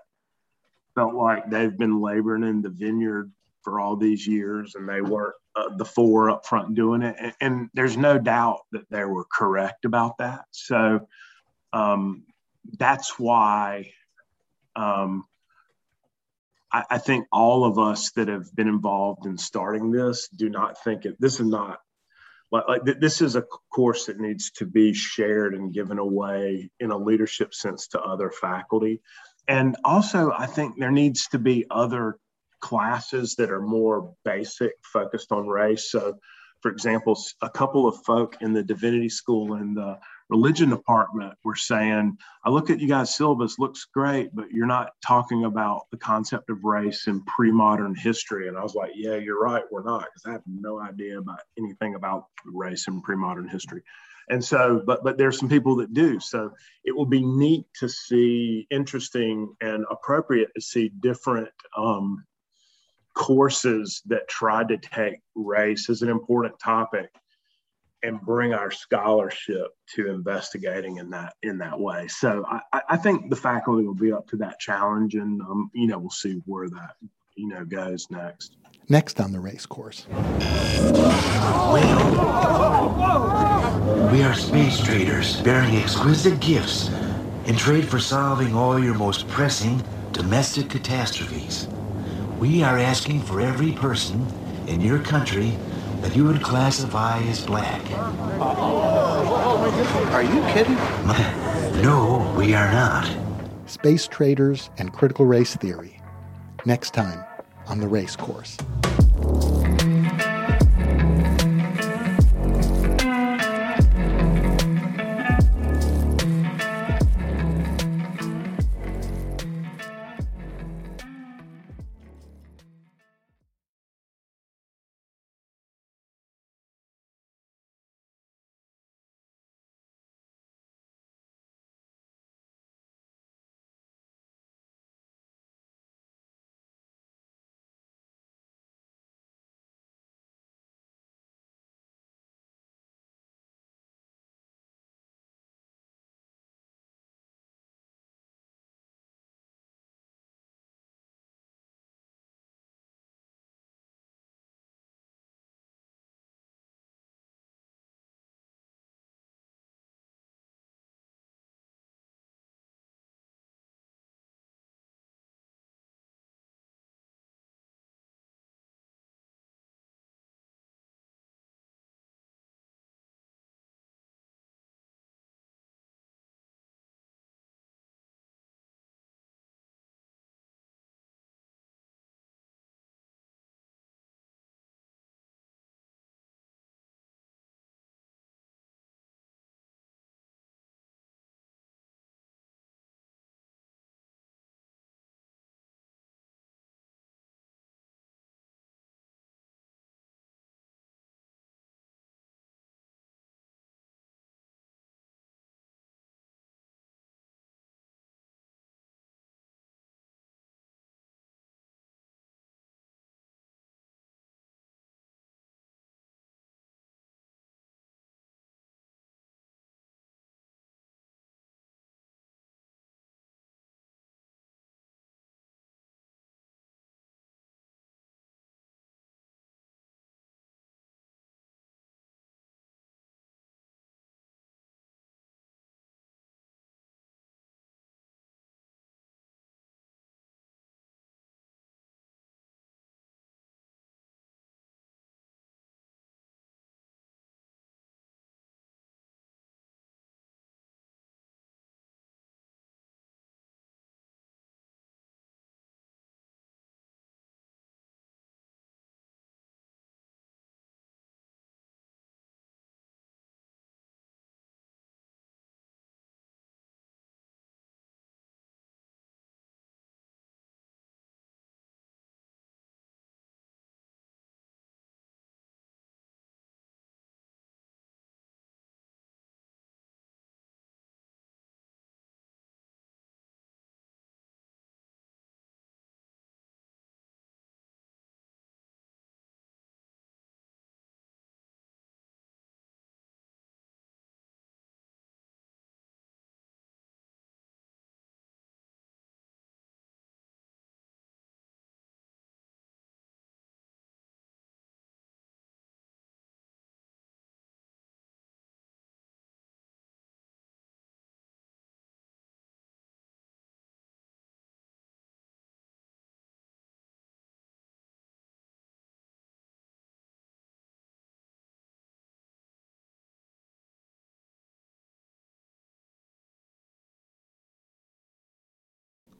felt 1.00 1.16
like 1.16 1.50
they've 1.50 1.78
been 1.78 2.02
laboring 2.02 2.44
in 2.44 2.62
the 2.62 2.70
vineyard 2.70 3.32
for 3.62 3.80
all 3.80 3.96
these 3.96 4.28
years 4.28 4.76
and 4.76 4.88
they 4.90 5.00
were 5.00 5.34
uh, 5.56 5.74
the 5.78 5.86
four 5.86 6.30
up 6.30 6.46
front 6.46 6.76
doing 6.76 7.02
it. 7.04 7.16
And, 7.18 7.34
and, 7.40 7.70
there's 7.74 7.96
no 7.96 8.20
doubt 8.20 8.60
that 8.74 8.90
they 8.90 9.06
were 9.06 9.26
correct 9.32 9.86
about 9.86 10.18
that. 10.18 10.44
So 10.52 11.08
um, 11.72 12.24
that's 12.78 13.18
why 13.18 13.94
um, 14.76 15.24
I, 16.70 16.84
I, 16.90 16.98
think 16.98 17.28
all 17.32 17.64
of 17.64 17.80
us 17.80 18.12
that 18.12 18.28
have 18.28 18.54
been 18.54 18.68
involved 18.68 19.26
in 19.26 19.38
starting 19.38 19.92
this 19.92 20.28
do 20.28 20.50
not 20.50 20.84
think 20.84 21.06
it 21.06 21.16
this 21.20 21.40
is 21.40 21.48
not 21.48 21.80
like, 22.52 22.68
like 22.68 23.00
this 23.00 23.22
is 23.22 23.38
a 23.38 23.46
course 23.72 24.08
that 24.08 24.20
needs 24.20 24.52
to 24.52 24.66
be 24.66 24.94
shared 24.94 25.54
and 25.54 25.74
given 25.74 25.98
away 25.98 26.70
in 26.80 26.92
a 26.92 26.98
leadership 26.98 27.54
sense 27.54 27.88
to 27.90 28.02
other 28.02 28.32
faculty 28.32 29.02
and 29.50 29.76
also 29.84 30.32
i 30.38 30.46
think 30.46 30.78
there 30.78 30.92
needs 30.92 31.28
to 31.28 31.38
be 31.38 31.66
other 31.70 32.18
classes 32.60 33.36
that 33.36 33.52
are 33.52 33.62
more 33.62 34.14
basic, 34.26 34.74
focused 34.84 35.32
on 35.32 35.48
race. 35.48 35.92
So, 35.92 36.18
for 36.62 36.72
example, 36.72 37.18
a 37.42 37.50
couple 37.50 37.88
of 37.88 38.04
folk 38.04 38.38
in 38.42 38.52
the 38.52 38.64
divinity 38.64 39.08
school 39.08 39.54
and 39.54 39.78
the 39.78 39.98
religion 40.30 40.70
department 40.70 41.34
were 41.46 41.56
saying, 41.56 42.18
I 42.44 42.50
look 42.50 42.70
at 42.70 42.82
you 42.82 42.88
guys' 42.88 43.16
syllabus, 43.16 43.60
looks 43.60 43.88
great, 43.94 44.30
but 44.36 44.52
you're 44.52 44.68
not 44.68 44.92
talking 45.06 45.46
about 45.46 45.84
the 45.92 45.98
concept 45.98 46.50
of 46.50 46.64
race 46.64 47.08
in 47.08 47.24
pre 47.24 47.52
modern 47.52 47.96
history. 47.96 48.50
And 48.50 48.58
I 48.58 48.62
was 48.62 48.76
like, 48.76 48.92
Yeah, 48.96 49.16
you're 49.16 49.42
right, 49.42 49.64
we're 49.72 49.84
not, 49.84 50.02
because 50.02 50.24
I 50.26 50.32
have 50.34 50.44
no 50.46 50.82
idea 50.82 51.18
about 51.18 51.40
anything 51.58 51.96
about 51.96 52.26
race 52.46 52.88
in 52.88 53.02
pre 53.02 53.16
modern 53.16 53.48
history. 53.48 53.82
And 54.30 54.44
so, 54.44 54.84
but 54.86 55.04
but 55.04 55.18
there's 55.18 55.40
some 55.40 55.50
people 55.50 55.76
that 55.78 55.94
do. 55.94 56.20
So 56.20 56.52
it 56.84 56.96
will 56.96 57.08
be 57.08 57.26
neat 57.26 57.66
to 57.80 57.90
see, 57.90 58.68
interesting 58.70 59.56
and 59.62 59.86
appropriate 59.90 60.50
to 60.56 60.62
see 60.62 60.90
different 61.00 61.50
um, 61.76 62.24
courses 63.16 64.02
that 64.06 64.28
tried 64.28 64.70
to 64.70 64.78
take 64.78 65.20
race 65.36 65.90
as 65.90 66.04
an 66.04 66.10
important 66.10 66.60
topic 66.60 67.10
and 68.02 68.22
bring 68.22 68.54
our 68.54 68.72
scholarship 68.72 69.68
to 69.96 70.10
investigating 70.10 70.98
in 70.98 71.10
that 71.10 71.34
in 71.44 71.58
that 71.58 71.80
way. 71.80 72.08
So 72.08 72.46
I, 72.48 72.82
I 72.90 72.98
think 72.98 73.30
the 73.30 73.36
faculty 73.36 73.86
will 73.86 73.94
be 73.94 74.12
up 74.12 74.28
to 74.30 74.38
that 74.38 74.60
challenge, 74.60 75.16
and 75.16 75.42
um, 75.42 75.70
you 75.74 75.88
know 75.88 75.98
we'll 75.98 76.10
see 76.12 76.42
where 76.46 76.70
that 76.70 76.96
you 77.36 77.48
know 77.48 77.66
goes 77.66 78.08
next. 78.10 78.56
Next 78.88 79.20
on 79.20 79.32
the 79.32 79.40
race 79.40 79.66
course. 79.66 80.08
Well, 81.72 83.59
we 84.12 84.24
are 84.24 84.34
space 84.34 84.80
traders 84.80 85.42
bearing 85.42 85.76
exquisite 85.76 86.40
gifts 86.40 86.90
in 87.46 87.56
trade 87.56 87.88
for 87.88 88.00
solving 88.00 88.56
all 88.56 88.78
your 88.80 88.94
most 88.94 89.28
pressing 89.28 89.82
domestic 90.12 90.70
catastrophes. 90.70 91.68
We 92.40 92.62
are 92.64 92.78
asking 92.78 93.22
for 93.22 93.42
every 93.42 93.72
person 93.72 94.26
in 94.68 94.82
your 94.82 95.00
country 95.00 95.58
that 96.02 96.16
you 96.16 96.26
would 96.26 96.42
classify 96.42 97.20
as 97.24 97.46
black. 97.46 97.82
Are 100.14 100.24
you 100.24 100.42
kidding? 100.54 100.76
no, 101.82 102.34
we 102.38 102.54
are 102.54 102.72
not. 102.72 103.10
Space 103.66 104.08
traders 104.08 104.70
and 104.78 104.94
critical 104.94 105.26
race 105.26 105.56
theory. 105.56 106.00
Next 106.66 106.94
time 106.94 107.24
on 107.68 107.80
the 107.80 107.88
race 107.88 108.16
course. 108.16 108.58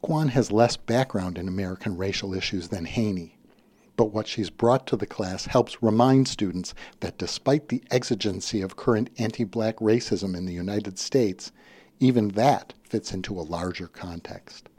Kwon 0.02 0.30
has 0.30 0.50
less 0.50 0.78
background 0.78 1.36
in 1.36 1.46
American 1.46 1.96
racial 1.96 2.32
issues 2.32 2.68
than 2.68 2.86
Haynie, 2.86 3.36
but 3.96 4.12
what 4.14 4.26
she's 4.26 4.48
brought 4.48 4.86
to 4.86 4.96
the 4.96 5.06
class 5.06 5.44
helps 5.44 5.82
remind 5.82 6.26
students 6.26 6.72
that 7.00 7.18
despite 7.18 7.68
the 7.68 7.82
exigency 7.90 8.62
of 8.62 8.76
current 8.76 9.10
anti 9.18 9.44
black 9.44 9.76
racism 9.76 10.34
in 10.34 10.46
the 10.46 10.54
United 10.54 10.98
States, 10.98 11.52
even 11.98 12.28
that 12.28 12.72
fits 12.82 13.12
into 13.12 13.38
a 13.38 13.42
larger 13.42 13.88
context. 13.88 14.70